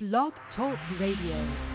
[0.00, 1.69] Blog Talk Radio.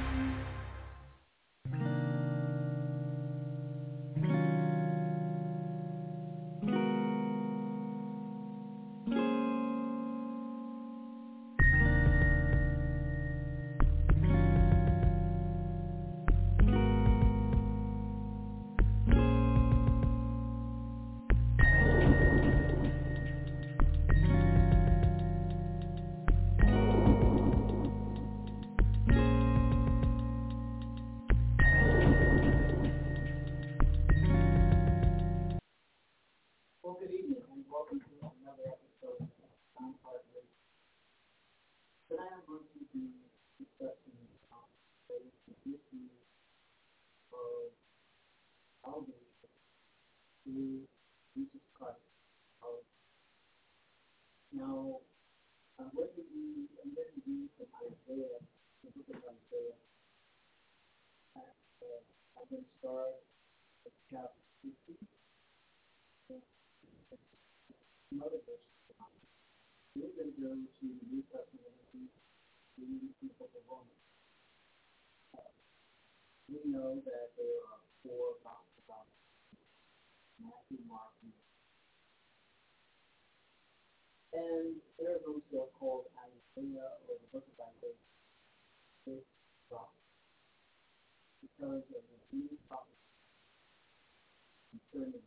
[54.65, 54.97] Now,
[55.77, 58.41] I'm going to be, I'm going to read from Isaiah,
[58.81, 59.77] the book of Isaiah.
[61.37, 61.53] And,
[61.85, 62.01] uh,
[62.41, 63.21] I'm going to start
[63.85, 64.97] at chapter 50
[68.15, 68.65] another verse.
[69.93, 72.09] We're going to go to the New Testament and
[72.81, 74.01] read the book of Romans.
[75.35, 75.53] Uh,
[76.49, 79.05] we know that there are four gospel
[80.41, 81.14] Matthew, Mark,
[84.35, 87.95] and there who are called Isaiah or the book of Isaiah.
[89.05, 89.23] Because
[91.95, 92.99] of the new prophet
[94.71, 95.21] concerning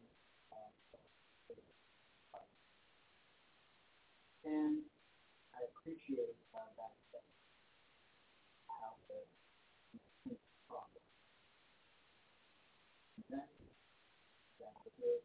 [0.53, 0.71] uh,
[4.45, 4.83] and
[5.55, 7.25] I appreciate uh, that, that
[8.69, 9.21] how the
[10.69, 11.03] prophet
[13.31, 13.49] that
[14.61, 15.23] that the good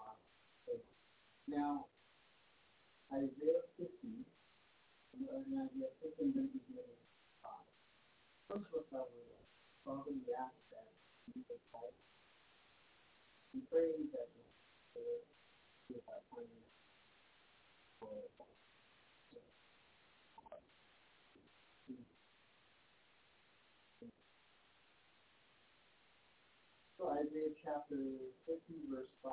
[0.00, 0.16] uh,
[1.48, 1.86] now
[3.12, 6.88] Isaiah 50 and Isaiah 50 and then begin
[7.44, 7.62] uh,
[8.48, 9.44] first what I would
[9.84, 10.88] probably ask that
[11.34, 11.98] would type
[13.54, 14.44] and pray that the
[14.90, 15.24] Spirit
[15.90, 16.48] will have time
[26.98, 28.00] so Isaiah chapter
[28.46, 29.32] 50, verse 5.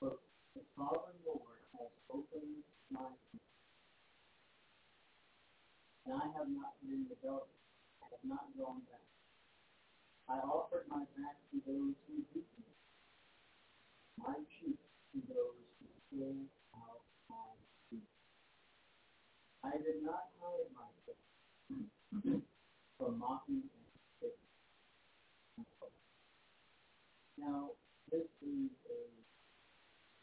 [0.00, 0.16] For
[0.54, 3.40] the sovereign Lord has opened my eyes,
[6.06, 7.52] and I have not been rebellious,
[8.00, 9.04] I have not gone back.
[10.28, 12.72] I offered my back to those who beat me,
[14.18, 14.78] my cheek
[15.12, 17.50] to those who pulled out my
[17.90, 18.08] feet.
[19.64, 22.42] I did not hide myself
[22.98, 23.86] from mocking and
[24.16, 24.50] spitting.
[27.38, 27.70] Now,
[28.10, 29.00] this is a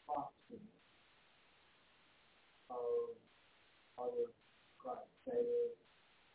[0.06, 0.62] prophecy
[2.70, 3.16] of
[3.98, 4.30] our
[4.78, 5.74] Christ, that is,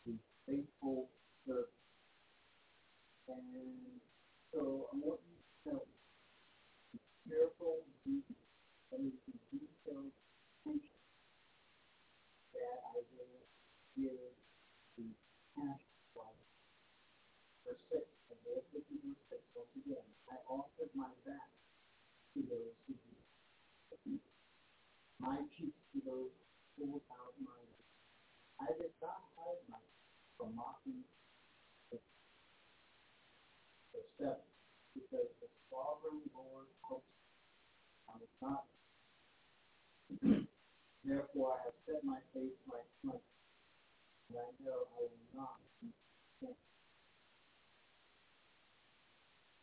[0.06, 0.14] the
[0.46, 1.08] faithful
[1.46, 1.68] servant.
[3.28, 4.00] And
[4.52, 5.82] so I want you to know
[6.92, 7.00] the
[7.30, 8.36] careful duty,
[8.92, 10.12] that is the detailed
[10.60, 11.00] attention
[12.52, 13.46] that Isaiah
[13.96, 14.36] gives
[15.00, 15.06] the
[15.56, 16.44] passion life.
[17.64, 21.50] Verse 6, Isaiah 50, verse 6, once again, I offered my back
[22.34, 22.94] to those who
[24.04, 24.20] beat
[25.20, 26.32] my cheeks to those
[26.76, 27.54] who pulled out my
[28.60, 29.98] I did not hide myself
[30.38, 31.02] from mocking
[33.92, 34.34] Verse 7,
[34.94, 37.06] because the sovereign Lord hosts
[38.08, 38.64] I was not
[41.04, 41.78] Therefore I have
[42.34, 43.22] my face like flint,
[44.30, 45.88] and I know I will not be.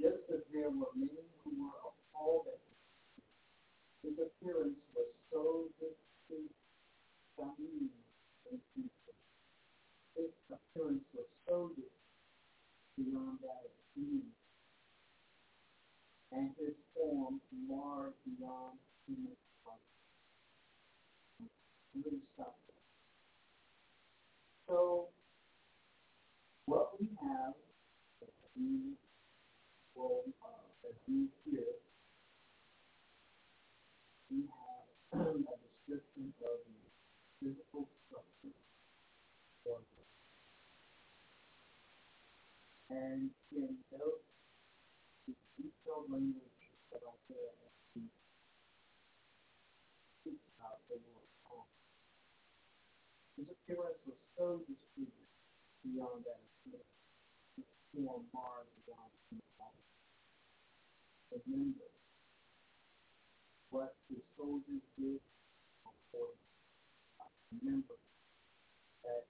[0.00, 2.60] Just as there were who were appalled at
[4.04, 6.54] his appearance was so distinct
[7.36, 7.56] from.
[10.14, 11.72] His appearance was so
[12.96, 13.74] beyond that
[16.34, 19.36] and his form far beyond human
[22.34, 22.74] stop it.
[24.68, 25.08] So,
[26.66, 27.54] what we have
[28.22, 28.96] as we
[29.94, 30.24] will,
[30.88, 31.78] as we hear,
[34.30, 34.44] we
[35.12, 36.82] have a description of the
[37.40, 38.56] physical structure
[39.66, 39.82] of
[42.90, 44.22] and in those
[45.58, 46.62] detailed language
[46.92, 48.02] that I hear as we
[50.20, 51.66] speak about the Lord calm.
[53.38, 55.26] His appearance was so disfigured
[55.82, 56.38] beyond that
[56.70, 59.10] his form marred beyond.
[61.34, 61.90] Remember
[63.70, 65.18] what the soldiers did
[66.12, 66.30] for.
[67.58, 67.98] Remember
[69.02, 69.26] that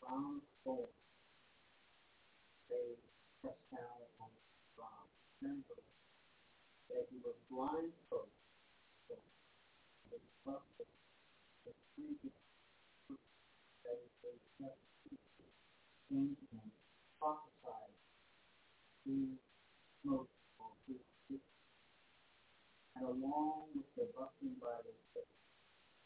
[0.00, 0.88] round hole
[2.70, 2.96] they
[3.44, 4.32] pressed down on
[4.76, 5.12] ground.
[5.42, 5.76] Remember
[6.88, 8.32] that he was blindfolded.
[9.08, 9.20] So
[10.08, 10.16] the
[10.48, 10.88] buffet,
[11.68, 12.51] the that
[16.10, 16.36] him,
[17.18, 17.96] prophesied
[19.04, 20.28] through
[21.28, 21.40] feet.
[22.96, 24.92] And along with the buffeting by the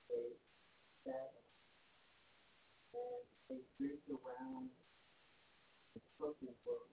[0.09, 0.39] they
[1.05, 1.33] sat
[3.49, 4.71] they draped around
[5.95, 6.91] the purple bird.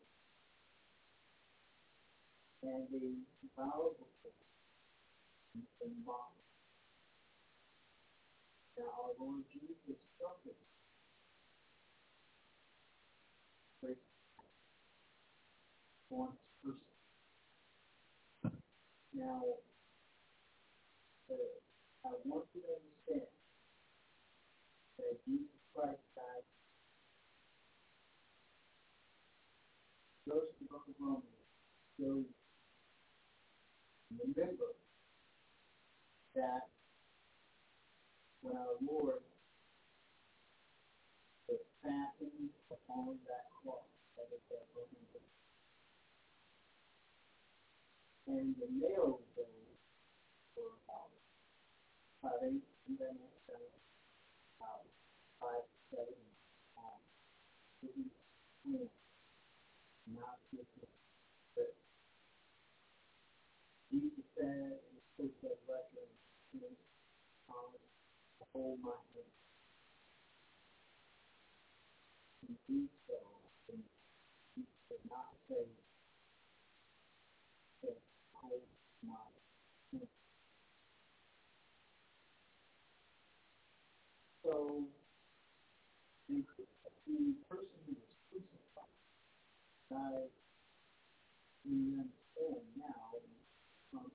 [2.63, 3.21] And they
[3.57, 4.33] bowed before
[5.83, 6.39] and mocked.
[8.77, 10.57] Now our Lord Jesus suffered
[16.13, 16.29] his
[16.61, 16.93] person.
[19.13, 19.41] Now,
[21.31, 21.35] uh,
[22.05, 23.29] I want you to understand
[24.99, 26.45] that Jesus Christ died.
[30.29, 31.25] Goes to the of Romans.
[31.99, 32.23] So
[34.13, 34.77] remember
[36.35, 36.69] that
[38.41, 39.21] when our Lord
[41.47, 43.87] was fastened upon that cross,
[44.17, 45.27] that is that Roman book,
[48.33, 49.77] and the nails those
[50.57, 51.13] were about
[52.21, 53.15] five eight, even
[54.57, 54.85] about
[55.39, 56.23] five seven,
[56.77, 56.99] um,
[57.83, 58.09] maybe
[58.65, 58.89] ten,
[60.15, 60.87] not fifty.
[61.55, 61.73] But
[63.91, 66.09] Jesus said in the book of record,
[67.47, 67.85] Thomas,
[68.53, 69.31] hold my hand.
[72.47, 73.15] And do so,
[73.71, 73.83] and
[74.55, 75.65] he did not say,
[77.83, 77.97] that
[78.33, 78.63] hold
[79.05, 79.15] my
[79.93, 80.09] hand.
[84.43, 84.83] So,
[86.29, 86.43] the,
[87.07, 88.97] the person who was crucified
[89.93, 90.33] died,
[91.61, 93.13] we understand now,
[93.93, 94.09] from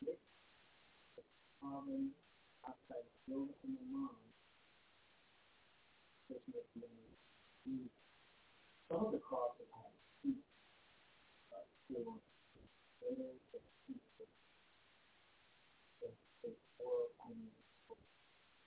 [0.00, 0.16] this
[1.60, 2.16] common
[2.64, 4.32] outside built in the mind,
[6.32, 6.40] may
[6.72, 6.88] be
[7.68, 7.84] any
[8.88, 9.92] some of the crosses have
[10.24, 10.40] feet,
[11.86, 12.16] for
[13.04, 14.32] better the feet that
[16.00, 17.36] that they were on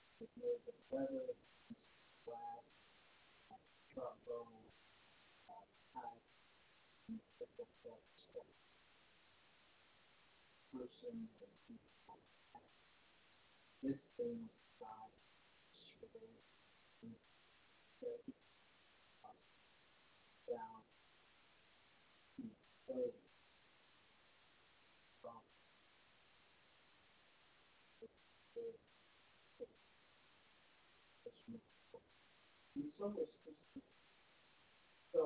[5.45, 6.21] uh, tie,
[7.09, 8.49] and different stuff.
[10.73, 11.29] Person
[13.83, 14.49] this thing
[14.81, 15.13] God
[18.01, 18.25] set
[20.49, 20.81] down
[22.87, 22.97] to
[25.21, 25.41] from
[32.97, 33.29] And so was
[35.13, 35.23] so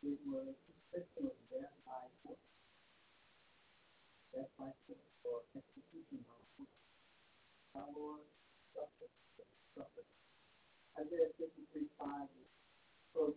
[0.00, 2.40] it was consistent with death by force.
[4.32, 6.72] Death by force or execution by force.
[7.76, 8.24] Our Lord
[8.72, 9.12] suffered,
[9.76, 10.08] suffered.
[10.96, 12.08] Isaiah 53 5
[13.12, 13.36] spoke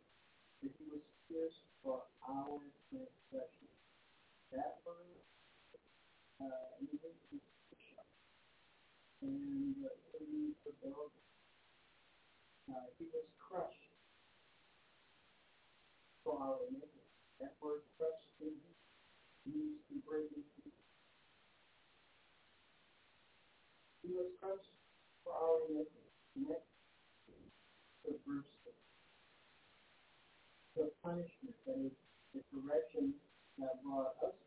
[0.64, 3.68] that he was pierced for our transgression.
[4.56, 5.20] That word,
[6.40, 7.12] uh, even
[9.20, 9.92] and uh,
[10.64, 11.12] for those,
[12.80, 13.92] uh, he was crushed
[16.24, 17.12] for our iniquity.
[17.44, 18.56] That word crushed in
[19.52, 20.48] used to break his
[24.04, 24.72] He was crushed
[25.28, 26.08] for our iniquity.
[26.40, 26.72] Next,
[28.08, 28.48] the verse
[30.80, 31.92] the punishment, that is,
[32.32, 33.12] the correction
[33.60, 34.40] that brought us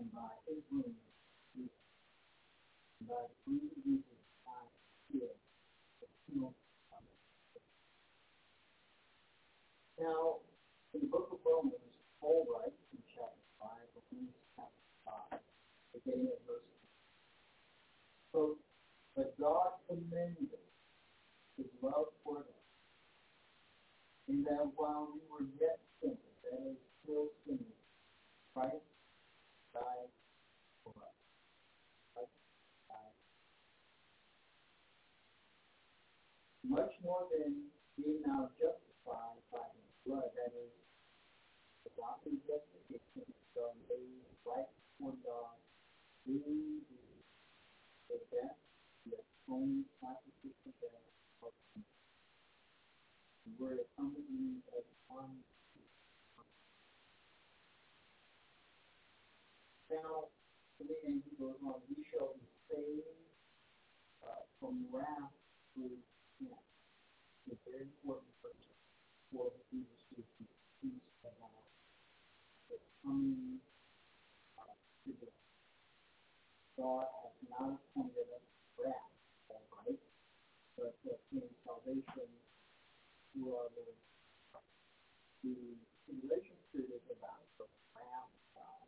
[0.00, 0.96] And by his wounds,
[3.04, 4.16] by through Jesus,
[4.48, 4.99] I heal the penal
[10.00, 10.40] Now,
[10.94, 11.74] in the book of Romans,
[12.20, 13.68] Paul writes in chapter 5,
[14.12, 14.86] Romans chapter
[15.30, 15.40] 5,
[15.92, 18.32] beginning at verse 2.
[18.32, 18.56] So,
[19.14, 20.56] but God commended
[21.58, 22.64] his love for us,
[24.28, 26.16] in that while we were yet sinners,
[26.48, 27.76] that is, still sinners,
[28.54, 28.88] Christ
[29.74, 30.08] died
[30.82, 31.16] for us.
[32.14, 32.32] Christ
[32.88, 33.16] died.
[36.70, 37.66] Much more than
[37.98, 40.70] being now justified by his blood, that is,
[41.82, 45.58] adopting justification from made right before God
[46.22, 47.02] through the,
[48.06, 48.54] the death,
[49.02, 51.10] the atoning sacrificial death
[51.42, 51.90] of Jesus.
[53.50, 55.42] The word accompanied as one
[59.90, 60.30] Now,
[60.78, 63.10] then he goes on, we shall be saved
[64.22, 65.34] uh, from wrath
[65.74, 65.98] through
[67.70, 68.66] very important verse
[69.30, 70.46] for the to be
[70.82, 71.70] peace about
[72.66, 72.74] the
[73.06, 73.62] coming
[74.58, 74.74] uh,
[75.06, 75.30] to the
[76.74, 78.42] God has not appointed us
[78.74, 79.14] wrath,
[79.54, 80.02] all right,
[80.74, 82.26] but uh, in salvation
[83.30, 83.98] through our Lord.
[85.46, 85.54] The
[86.10, 88.82] tribulation period is about the wrath of God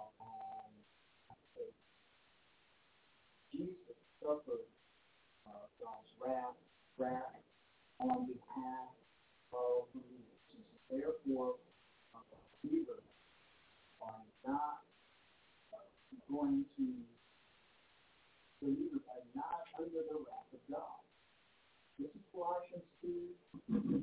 [0.00, 0.72] on
[3.52, 4.64] Jesus suffered
[5.44, 6.56] uh, God's wrath,
[6.96, 7.49] wrath
[8.00, 8.88] on behalf
[9.52, 10.40] of believers.
[10.88, 11.60] Therefore,
[12.16, 12.24] uh,
[12.64, 13.04] believers
[14.00, 14.80] are not
[16.24, 16.86] going to,
[18.64, 21.00] believers are not under the wrath of God.
[22.00, 24.00] This is Colossians 2,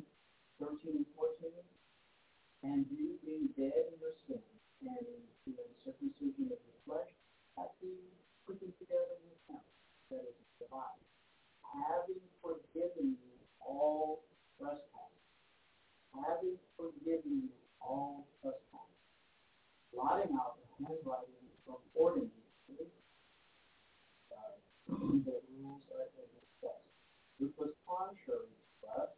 [0.62, 1.50] 13 and 14.
[2.63, 4.46] And you being dead in your sins
[4.86, 7.10] and in the circumcision of your flesh,
[7.58, 8.06] have been
[8.46, 9.63] put together with him,
[10.13, 11.01] that is divine,
[11.66, 13.37] having forgiven you
[13.68, 14.24] all
[14.56, 15.28] trespasses,
[16.16, 19.04] having forgiven you all trespasses,
[19.94, 22.32] blotting out the handwriting from ordinances,
[24.88, 26.88] the rules of the discussed,
[27.40, 29.12] which was contrary to us,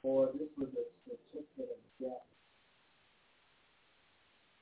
[0.00, 2.24] for this was a certificate of death.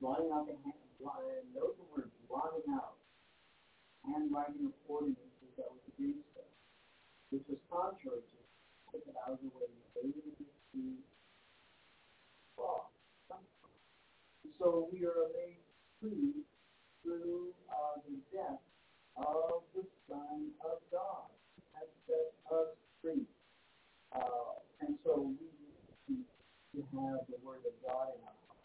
[0.01, 2.99] Blotting out the hand, blotting, note the word blotting out,
[4.05, 6.51] handwriting of ordinances that was against us,
[7.37, 8.25] which was contrary
[8.89, 9.13] to the
[9.53, 9.69] way,
[10.73, 10.81] to.
[14.59, 15.61] So we are made
[16.01, 16.33] free
[17.05, 18.65] through uh, the death
[19.21, 21.29] of the Son of God.
[21.77, 22.73] That set us
[23.05, 23.29] free.
[24.17, 25.53] Uh, and so we
[26.09, 26.25] need
[26.73, 28.65] to have the Word of God in our heart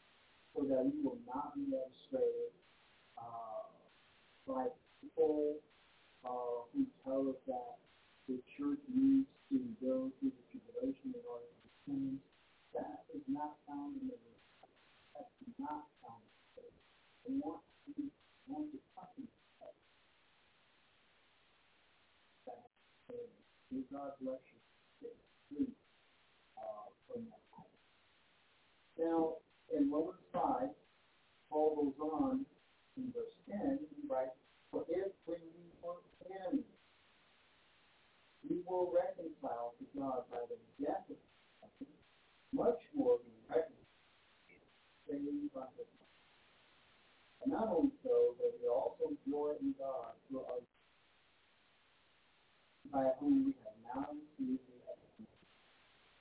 [0.55, 2.55] so that we will not be led astray
[3.19, 3.67] uh,
[4.47, 4.71] by
[5.03, 5.59] people
[6.23, 7.81] uh, who tell us that
[8.31, 12.23] the church needs to go through the tribulation in order to be cleansed.
[12.71, 14.71] That is not found in the Word.
[15.11, 16.79] That's not found in the Word.
[17.27, 17.59] We want
[17.91, 18.07] to,
[18.47, 19.75] want to talk about
[22.47, 22.63] that.
[23.71, 24.43] May God bless
[24.99, 25.67] you.
[26.59, 27.67] Uh, from that.
[28.99, 29.39] Now,
[29.71, 30.67] in Romans 5,
[31.49, 32.45] Paul goes on
[32.97, 34.35] in verse 10, he writes,
[34.71, 36.67] For if when we were enemies,
[38.43, 41.15] we were reconciled to God by the death of
[41.63, 41.95] Christ,
[42.51, 43.87] much more we reconciled,
[45.07, 45.87] saved by his
[47.43, 50.59] And not only so, but we also joy in God through our
[52.91, 55.39] by whom we have now received the excellence.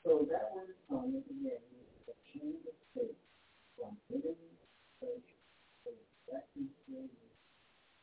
[0.07, 3.19] So that word tongue again is a change of state
[3.75, 4.39] from hidden
[5.03, 5.91] to
[6.31, 7.35] reconciliation.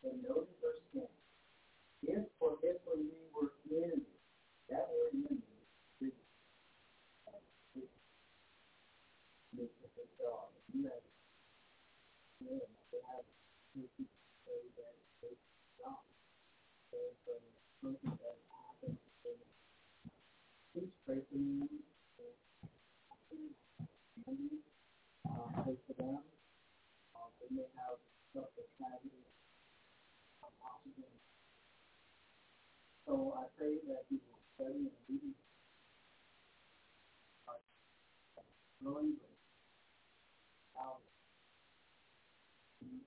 [0.03, 1.07] And notice verse 10.
[2.03, 4.19] If for if when we were enemies,
[4.69, 5.41] that word enemy
[6.03, 6.13] is
[10.19, 10.51] dog.
[10.73, 11.05] You have
[13.07, 14.06] have